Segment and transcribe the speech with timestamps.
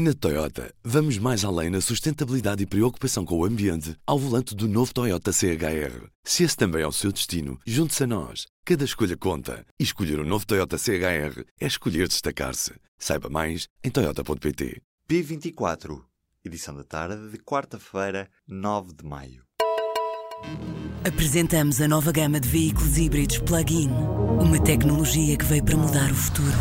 [0.00, 4.68] Na Toyota, vamos mais além na sustentabilidade e preocupação com o ambiente ao volante do
[4.68, 6.06] novo Toyota CHR.
[6.22, 8.46] Se esse também é o seu destino, junte-se a nós.
[8.64, 9.66] Cada escolha conta.
[9.76, 12.74] E escolher o um novo Toyota CHR é escolher destacar-se.
[12.96, 14.80] Saiba mais em Toyota.pt.
[15.10, 16.00] P24,
[16.44, 19.42] edição da tarde de quarta-feira, 9 de maio.
[21.04, 23.90] Apresentamos a nova gama de veículos híbridos plug-in.
[24.40, 26.56] Uma tecnologia que veio para mudar o futuro.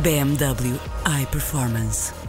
[0.00, 0.78] BMW
[1.22, 2.21] iPerformance.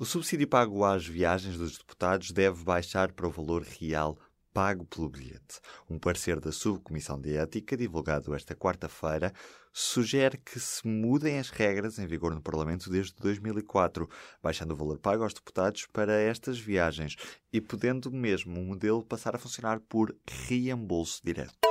[0.00, 4.18] O subsídio pago às viagens dos deputados deve baixar para o valor real
[4.50, 5.60] pago pelo bilhete.
[5.90, 9.30] Um parecer da Subcomissão de Ética, divulgado esta quarta-feira,
[9.70, 14.08] sugere que se mudem as regras em vigor no Parlamento desde 2004,
[14.42, 17.16] baixando o valor pago aos deputados para estas viagens
[17.52, 20.16] e podendo mesmo o modelo passar a funcionar por
[20.48, 21.69] reembolso direto.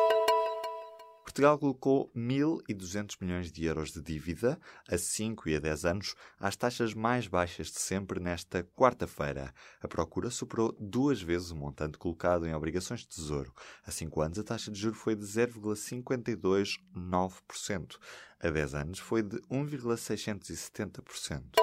[1.30, 6.56] Portugal colocou 1.200 milhões de euros de dívida a 5 e a 10 anos às
[6.56, 9.54] taxas mais baixas de sempre nesta quarta-feira.
[9.80, 13.54] A procura superou duas vezes o montante colocado em obrigações de tesouro.
[13.86, 18.00] Há 5 anos a taxa de juros foi de 0,529%.
[18.40, 21.60] A 10 anos foi de 1,670%.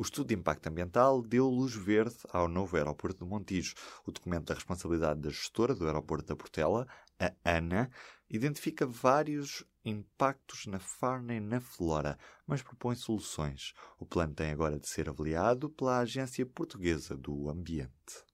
[0.00, 3.74] O estudo de impacto ambiental deu luz verde ao novo aeroporto de Montijo.
[4.06, 6.88] O documento da responsabilidade da gestora do aeroporto da Portela,
[7.20, 7.90] a ANA,
[8.28, 13.74] identifica vários impactos na fauna e na flora, mas propõe soluções.
[13.98, 18.24] O plano tem agora de ser avaliado pela Agência Portuguesa do Ambiente.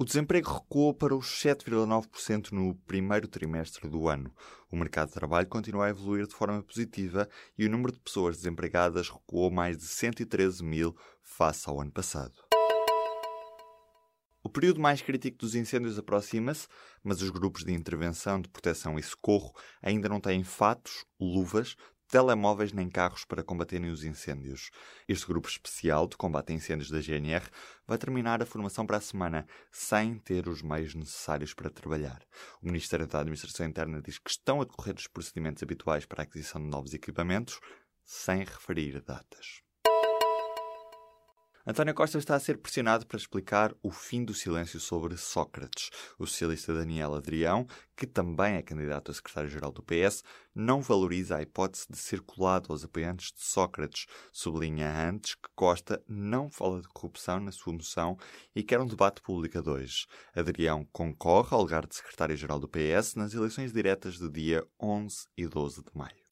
[0.00, 4.32] O desemprego recuou para os 7,9% no primeiro trimestre do ano.
[4.70, 7.28] O mercado de trabalho continua a evoluir de forma positiva
[7.58, 12.47] e o número de pessoas desempregadas recuou mais de 113 mil face ao ano passado.
[14.48, 16.68] O período mais crítico dos incêndios aproxima-se,
[17.04, 21.76] mas os grupos de intervenção, de proteção e socorro ainda não têm fatos, luvas,
[22.08, 24.70] telemóveis nem carros para combaterem os incêndios.
[25.06, 27.44] Este grupo especial de combate a incêndios da GNR
[27.86, 32.22] vai terminar a formação para a semana sem ter os meios necessários para trabalhar.
[32.62, 36.24] O Ministério da Administração Interna diz que estão a decorrer os procedimentos habituais para a
[36.24, 37.60] aquisição de novos equipamentos,
[38.02, 39.67] sem referir datas.
[41.70, 45.90] António Costa está a ser pressionado para explicar o fim do silêncio sobre Sócrates.
[46.18, 50.24] O socialista Daniel Adrião, que também é candidato a secretário-geral do PS,
[50.54, 54.06] não valoriza a hipótese de ser colado aos apoiantes de Sócrates.
[54.32, 58.16] Sublinha antes que Costa não fala de corrupção na sua moção
[58.56, 60.06] e quer um debate público a dois.
[60.34, 65.46] Adrião concorre ao lugar de secretário-geral do PS nas eleições diretas do dia 11 e
[65.46, 66.27] 12 de maio.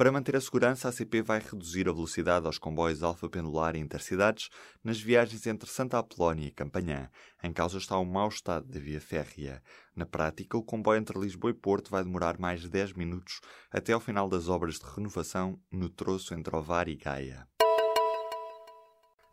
[0.00, 3.80] Para manter a segurança, a CP vai reduzir a velocidade aos comboios Alfa Pendular e
[3.80, 4.48] Intercidades
[4.82, 7.10] nas viagens entre Santa Apolónia e Campanhã.
[7.44, 9.62] Em causa está o mau estado da via férrea.
[9.94, 13.92] Na prática, o comboio entre Lisboa e Porto vai demorar mais de 10 minutos até
[13.92, 17.46] ao final das obras de renovação no troço entre Ovar e Gaia.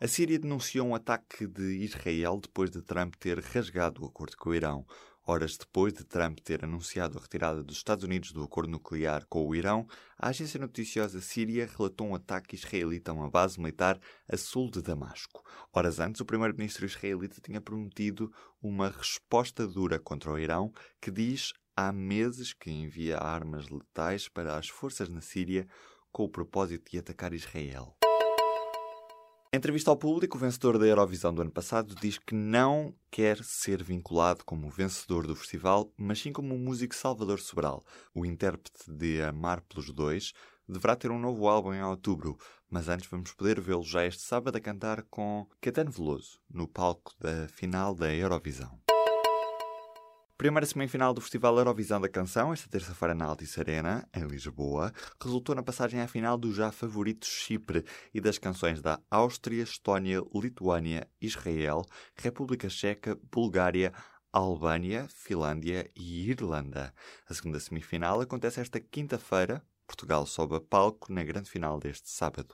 [0.02, 4.50] A Síria denunciou um ataque de Israel depois de Trump ter rasgado o acordo com
[4.50, 4.86] o Irão.
[5.30, 9.46] Horas depois de Trump ter anunciado a retirada dos Estados Unidos do acordo nuclear com
[9.46, 9.86] o Irão,
[10.18, 14.82] a agência noticiosa síria relatou um ataque israelita a uma base militar a sul de
[14.82, 15.44] Damasco.
[15.74, 20.72] Horas antes, o primeiro-ministro israelita tinha prometido uma resposta dura contra o Irão,
[21.02, 25.68] que diz há meses que envia armas letais para as forças na Síria
[26.10, 27.97] com o propósito de atacar Israel.
[29.52, 33.42] Em entrevista ao público, o vencedor da Eurovisão do ano passado diz que não quer
[33.42, 37.82] ser vinculado como vencedor do festival, mas sim como o músico Salvador Sobral.
[38.14, 40.34] O intérprete de Amar pelos Dois
[40.68, 42.38] deverá ter um novo álbum em outubro,
[42.70, 47.14] mas antes vamos poder vê-lo já este sábado a cantar com Caetano Veloso, no palco
[47.18, 48.87] da final da Eurovisão.
[50.38, 55.56] Primeira semifinal do Festival Eurovisão da Canção, esta terça-feira na Altice Arena, em Lisboa, resultou
[55.56, 57.84] na passagem à final do já favorito Chipre
[58.14, 61.84] e das canções da Áustria, Estónia, Lituânia, Israel,
[62.16, 63.92] República Checa, Bulgária,
[64.32, 66.94] Albânia, Finlândia e Irlanda.
[67.28, 69.66] A segunda semifinal acontece esta quinta-feira.
[69.88, 72.54] Portugal sobe a palco na grande final deste sábado.